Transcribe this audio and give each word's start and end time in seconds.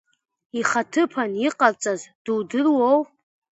Ихаҭыԥан 0.59 1.31
иҟарҵаз 1.47 2.01
дудыруоу? 2.23 2.99